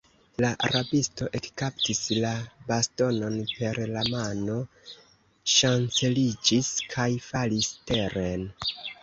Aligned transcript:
La 0.43 0.47
rabisto 0.69 1.25
ekkaptis 1.39 1.99
la 2.23 2.31
bastonon 2.71 3.35
per 3.51 3.81
la 3.91 4.03
mano, 4.15 4.57
ŝanceliĝis 5.57 6.73
kaj 6.97 7.09
falis 7.29 7.71
teren. 7.93 8.51